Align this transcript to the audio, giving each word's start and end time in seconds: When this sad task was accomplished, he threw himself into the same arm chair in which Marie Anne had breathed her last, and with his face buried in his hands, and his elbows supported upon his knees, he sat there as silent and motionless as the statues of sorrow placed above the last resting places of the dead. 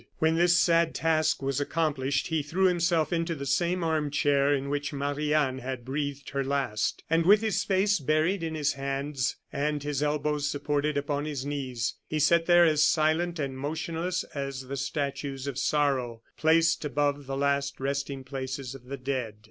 When 0.17 0.33
this 0.35 0.57
sad 0.57 0.95
task 0.95 1.43
was 1.43 1.61
accomplished, 1.61 2.25
he 2.29 2.41
threw 2.41 2.65
himself 2.65 3.13
into 3.13 3.35
the 3.35 3.45
same 3.45 3.83
arm 3.83 4.09
chair 4.09 4.51
in 4.51 4.67
which 4.71 4.91
Marie 4.91 5.31
Anne 5.31 5.59
had 5.59 5.85
breathed 5.85 6.31
her 6.31 6.43
last, 6.43 7.03
and 7.07 7.23
with 7.23 7.41
his 7.41 7.63
face 7.63 7.99
buried 7.99 8.41
in 8.41 8.55
his 8.55 8.73
hands, 8.73 9.35
and 9.53 9.83
his 9.83 10.01
elbows 10.01 10.49
supported 10.49 10.97
upon 10.97 11.25
his 11.25 11.45
knees, 11.45 11.97
he 12.07 12.17
sat 12.17 12.47
there 12.47 12.65
as 12.65 12.81
silent 12.81 13.37
and 13.37 13.59
motionless 13.59 14.23
as 14.33 14.65
the 14.69 14.75
statues 14.75 15.45
of 15.45 15.59
sorrow 15.59 16.23
placed 16.35 16.83
above 16.83 17.27
the 17.27 17.37
last 17.37 17.79
resting 17.79 18.23
places 18.23 18.73
of 18.73 18.85
the 18.85 18.97
dead. 18.97 19.35